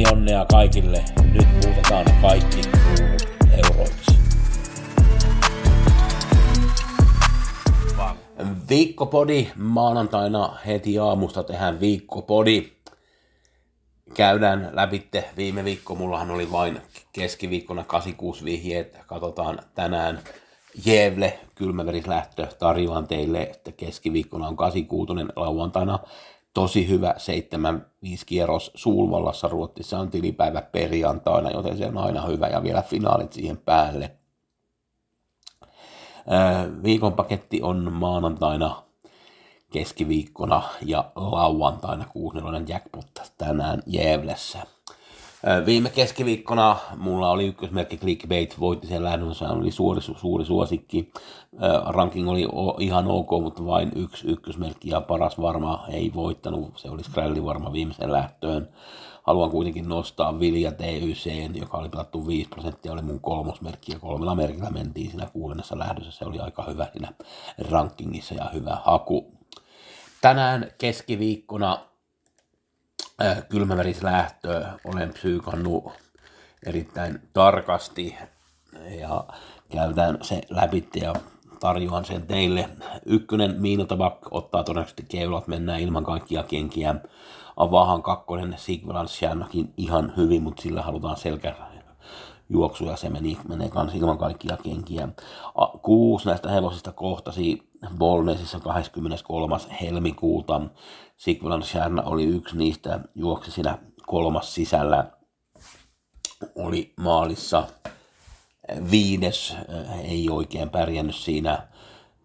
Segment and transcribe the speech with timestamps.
[0.00, 1.04] Pelionnea kaikille.
[1.32, 2.60] Nyt muutetaan kaikki
[3.64, 4.12] euroiksi.
[8.68, 9.48] Viikkopodi.
[9.56, 12.72] Maanantaina heti aamusta tehdään viikkopodi.
[14.14, 15.94] Käydään läpitte viime viikko.
[15.94, 16.80] Mullahan oli vain
[17.12, 18.98] keskiviikkona 86 vihjeet.
[19.06, 20.20] Katsotaan tänään
[20.84, 22.46] Jevle kylmäverislähtö.
[22.58, 25.98] Tarjoan teille, että keskiviikkona on 86 lauantaina.
[26.54, 27.14] Tosi hyvä
[28.04, 33.32] 7-5 kierros Suulvallassa Ruotsissa on tilipäivä perjantaina, joten se on aina hyvä ja vielä finaalit
[33.32, 34.10] siihen päälle.
[36.82, 38.82] Viikon paketti on maanantaina,
[39.72, 44.62] keskiviikkona ja lauantaina 6 jackpot tänään Jevlessä.
[45.66, 51.12] Viime keskiviikkona mulla oli ykkösmerkki Clickbait, voitti sen lähdön, se oli suuri, suuri suosikki.
[51.86, 57.04] Ranking oli ihan ok, mutta vain yksi ykkösmerkki ja paras varma ei voittanut, se oli
[57.04, 58.68] Skrälli varma viimeisen lähtöön.
[59.22, 64.34] Haluan kuitenkin nostaa Vilja TYC, joka oli pelattu 5 prosenttia, oli mun kolmosmerkki ja kolmella
[64.34, 66.10] merkillä mentiin siinä kuudennessa lähdössä.
[66.10, 67.12] Se oli aika hyvä siinä
[67.70, 69.34] rankingissa ja hyvä haku.
[70.20, 71.78] Tänään keskiviikkona
[73.48, 75.84] kylmävärislähtö olen psyykannut
[76.66, 78.16] erittäin tarkasti
[79.00, 79.24] ja
[79.72, 81.14] käydään se läpi ja
[81.60, 82.68] tarjoan sen teille.
[83.06, 86.94] Ykkönen Miinotabak ottaa todennäköisesti keulat, mennään ilman kaikkia kenkiä.
[87.56, 91.54] Avahan kakkonen Sigvalanssiannakin ihan hyvin, mutta sillä halutaan selkä
[92.48, 95.08] juoksu ja se meni, menee kans ilman kaikkia kenkiä.
[95.82, 99.56] Kuusi näistä hevosista kohtasi Bolnesissa 23.
[99.80, 100.60] helmikuuta.
[101.16, 105.10] Sigvalan Sharna oli yksi niistä, juoksi siinä kolmas sisällä,
[106.56, 107.66] oli maalissa
[108.90, 109.56] viides,
[110.04, 111.68] ei oikein pärjännyt siinä.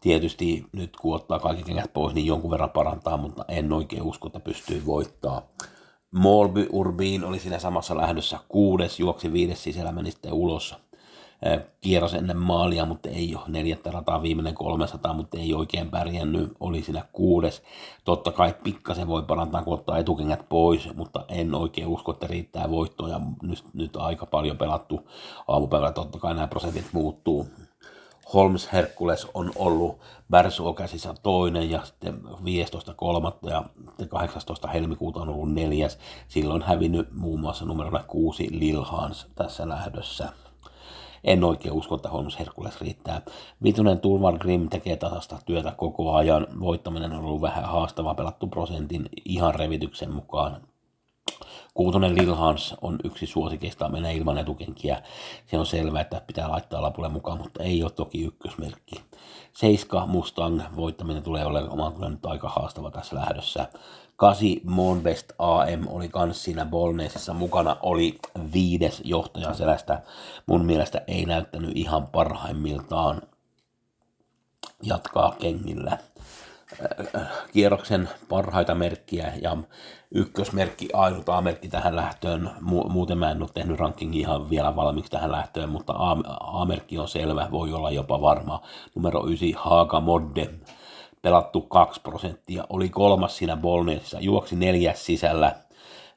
[0.00, 4.26] Tietysti nyt kun ottaa kaikki kengät pois, niin jonkun verran parantaa, mutta en oikein usko,
[4.26, 5.42] että pystyy voittaa.
[6.10, 10.74] Molby Urbin oli siinä samassa lähdössä kuudes, juoksi viides sisällä, meni sitten ulos
[11.80, 16.82] kierros ennen maalia, mutta ei ole neljättä rataa, viimeinen 300, mutta ei oikein pärjännyt, oli
[16.82, 17.62] siinä kuudes.
[18.04, 22.70] Totta kai pikkasen voi parantaa, kun ottaa etukengät pois, mutta en oikein usko, että riittää
[22.70, 23.20] voittoja.
[23.42, 25.08] Nyt, nyt aika paljon pelattu
[25.48, 27.46] aamupäivällä, totta kai nämä prosentit muuttuu.
[28.34, 29.98] Holmes Herkules on ollut
[30.30, 33.50] Bärsuokäsissä toinen ja sitten 15.3.
[33.50, 33.64] ja
[34.08, 34.68] 18.
[34.68, 35.98] helmikuuta on ollut neljäs.
[36.28, 40.28] Silloin hävinnyt muun muassa numerolla 6 Lilhans tässä lähdössä
[41.24, 43.22] en oikein usko, että Holmes Herkules riittää.
[43.62, 46.46] Vitonen Tulvar Grim tekee tasasta työtä koko ajan.
[46.60, 50.60] Voittaminen on ollut vähän haastava pelattu prosentin ihan revityksen mukaan.
[51.74, 55.02] Kuutonen Lilhans on yksi suosikeista, menee ilman etukenkiä.
[55.46, 58.96] Se on selvää, että pitää laittaa lapulle mukaan, mutta ei ole toki ykkösmerkki.
[59.52, 63.68] Seiska Mustang voittaminen tulee olemaan kyllä nyt aika haastava tässä lähdössä.
[64.16, 68.18] Kasi Monbest AM oli kans siinä Bolneesissa mukana, oli
[68.54, 70.02] viides johtaja selästä.
[70.46, 73.22] Mun mielestä ei näyttänyt ihan parhaimmiltaan
[74.82, 75.98] jatkaa kengillä
[77.52, 79.56] kierroksen parhaita merkkiä ja
[80.10, 82.50] ykkösmerkki, ainut A-merkki tähän lähtöön.
[82.88, 85.94] Muuten mä en ole tehnyt rankingia ihan vielä valmiiksi tähän lähtöön, mutta
[86.40, 88.62] A-merkki on selvä, voi olla jopa varma.
[88.94, 90.50] Numero 9 Haga Modde,
[91.22, 95.56] pelattu 2 prosenttia, oli kolmas siinä Bolneesissa, juoksi neljäs sisällä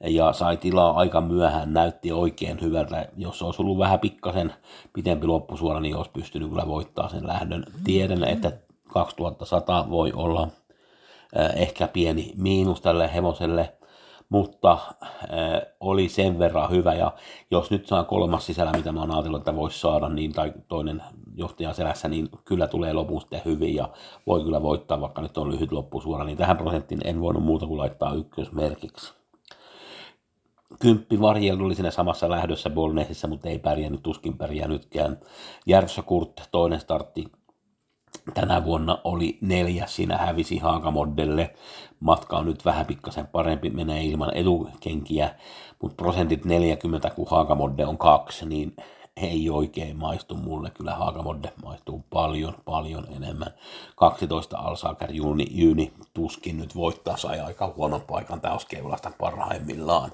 [0.00, 3.08] ja sai tilaa aika myöhään, näytti oikein hyvältä.
[3.16, 4.54] Jos olisi ollut vähän pikkasen
[4.92, 7.64] pitempi loppusuora, niin olisi pystynyt kyllä voittaa sen lähdön.
[7.84, 8.52] Tiedän, että
[8.92, 10.48] 2100 voi olla
[11.56, 13.72] ehkä pieni miinus tälle hevoselle,
[14.28, 14.78] mutta
[15.80, 17.12] oli sen verran hyvä ja
[17.50, 21.02] jos nyt saa kolmas sisällä, mitä mä oon ajatellut, että voisi saada, niin, tai toinen
[21.34, 23.88] johtaja selässä, niin kyllä tulee lopun sitten hyvin ja
[24.26, 27.78] voi kyllä voittaa, vaikka nyt on lyhyt loppusuora, niin tähän prosenttiin en voinut muuta kuin
[27.78, 29.23] laittaa ykkösmerkiksi.
[30.80, 35.18] Kymppi Varjel oli siinä samassa lähdössä Bolnesissa, mutta ei pärjännyt, tuskin pärjännytkään.
[35.66, 37.24] Järvsä Kurt, toinen startti,
[38.34, 41.54] tänä vuonna oli neljä, siinä hävisi Haagamodelle.
[42.00, 45.34] Matka on nyt vähän pikkasen parempi, menee ilman etukenkiä,
[45.82, 48.76] mutta prosentit 40, kun Haagamodde on kaksi, niin
[49.16, 50.70] ei oikein maistu mulle.
[50.70, 53.54] Kyllä Haagamodde maistuu paljon, paljon enemmän.
[53.96, 60.12] 12 Alsaker Juni, Jyni tuskin nyt voittaa, sai aika huonon paikan täyskeulasta parhaimmillaan.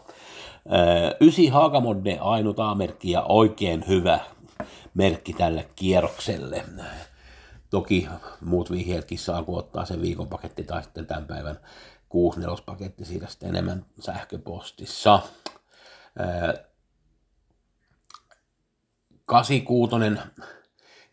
[1.21, 4.21] Ysi Haagamodde ainut A-merkki ja oikein hyvä
[4.95, 6.65] merkki tälle kierrokselle.
[7.71, 8.09] Toki
[8.41, 11.59] muut vihjeetkin saa, kun ottaa sen viikon paketti tai sitten tämän päivän
[12.09, 15.21] 6 paketti siitä sitten enemmän sähköpostissa.
[19.31, 19.97] 86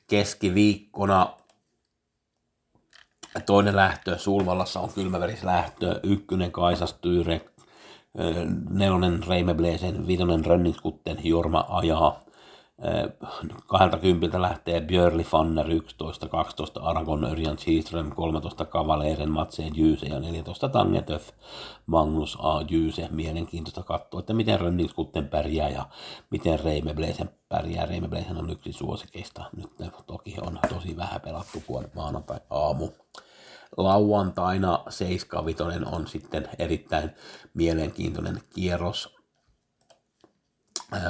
[0.07, 1.33] keskiviikkona
[3.45, 7.41] toinen lähtö, Sulvallassa on kylmäverislähtö, ykkönen Kaisas Tyyre,
[8.69, 12.19] nelonen Reime Bleesen, viitonen Rönningskutten, Jorma ajaa,
[13.67, 20.69] 20 lähtee Björli Fanner 11, 12 Aragon Örjan Seaström, 13 Kavaleeren Matseen Jyse ja 14
[20.69, 21.29] Tangetöf
[21.85, 22.61] Magnus A.
[22.69, 23.07] Jyse.
[23.11, 25.85] Mielenkiintoista katsoa, että miten Rönningskutten pärjää ja
[26.29, 27.85] miten Reime Bleisen pärjää.
[27.85, 29.43] Reime Bleisen on yksi suosikeista.
[29.55, 29.71] Nyt
[30.07, 32.89] toki on tosi vähän pelattu kuin maanantai aamu
[33.77, 35.43] lauantaina 7
[35.91, 37.11] on sitten erittäin
[37.53, 39.16] mielenkiintoinen kierros
[40.93, 41.01] äh,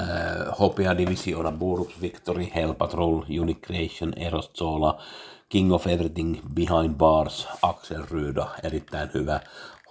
[0.60, 5.02] Hopea Divisiona, Burus Victory, Hell Patrol, Unicreation, Eros Zola,
[5.50, 9.40] King of Everything, Behind Bars, Axel Ryda, erittäin hyvä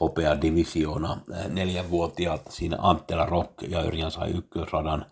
[0.01, 1.17] Hopea Divisiona,
[1.49, 5.07] neljänvuotiaat siinä Antela Rock ja Yrjan sai ykkösradan,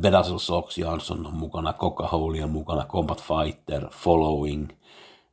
[0.00, 4.68] Bedazzle Sox Jansson mukana, Coca on mukana, Combat Fighter, Following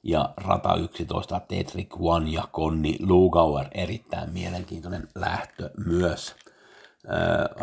[0.03, 6.35] ja Rata 11, Tetrick One ja Konni Lugauer, erittäin mielenkiintoinen lähtö myös.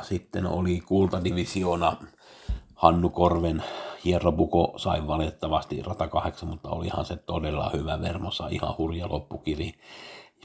[0.02, 1.96] Sitten oli kultadivisiona
[2.74, 3.62] Hannu Korven
[4.04, 9.72] Hierrobuko sai valitettavasti rata 8, mutta olihan se todella hyvä Vermossa, ihan hurja loppukiri.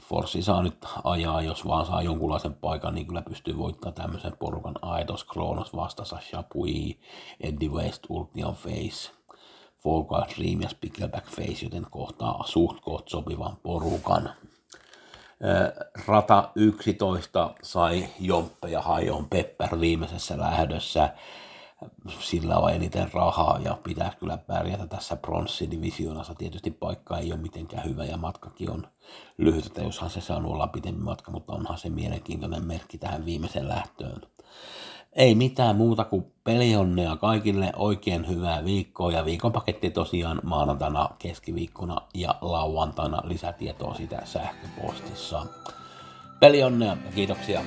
[0.02, 4.74] Forssi saa nyt ajaa, jos vaan saa jonkunlaisen paikan, niin kyllä pystyy voittamaan tämmöisen porukan
[4.82, 6.98] Aetos, Kronos, vastassa Chapui,
[7.40, 9.10] Eddie West, Ultian Face,
[9.84, 14.30] Volga Dream ja Spickleback Face, joten kohtaa suht koht sopivan porukan.
[16.06, 21.12] Rata 11 sai Jomppe ja Hajon Pepper viimeisessä lähdössä.
[22.20, 26.34] Sillä on eniten rahaa ja pitää kyllä pärjätä tässä pronssidivisioonassa.
[26.34, 28.86] Tietysti paikka ei ole mitenkään hyvä ja matkakin on
[29.38, 33.68] lyhyt, että joshan se saa olla pitempi matka, mutta onhan se mielenkiintoinen merkki tähän viimeiseen
[33.68, 34.22] lähtöön.
[35.16, 41.96] Ei mitään muuta kuin pelionnea kaikille, oikein hyvää viikkoa ja viikon paketti tosiaan maanantaina, keskiviikkona
[42.14, 45.46] ja lauantaina lisätietoa sitä sähköpostissa.
[46.40, 47.60] Pelionnea ja kiitoksia.